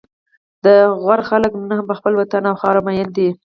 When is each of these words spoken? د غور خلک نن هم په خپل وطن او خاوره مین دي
د 0.65 0.65
غور 1.01 1.19
خلک 1.29 1.51
نن 1.59 1.71
هم 1.77 1.85
په 1.89 1.95
خپل 1.99 2.13
وطن 2.15 2.43
او 2.49 2.55
خاوره 2.61 2.81
مین 2.85 3.07
دي 3.17 3.29